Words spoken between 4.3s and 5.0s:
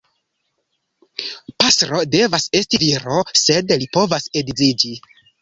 edziĝi.